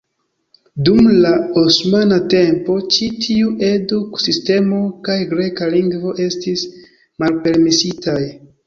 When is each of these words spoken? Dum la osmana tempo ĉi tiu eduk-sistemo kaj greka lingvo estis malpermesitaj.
Dum 0.87 1.09
la 1.25 1.33
osmana 1.63 2.17
tempo 2.35 2.79
ĉi 2.95 3.11
tiu 3.27 3.53
eduk-sistemo 3.69 4.83
kaj 5.11 5.21
greka 5.37 5.71
lingvo 5.79 6.19
estis 6.29 6.69
malpermesitaj. 7.25 8.23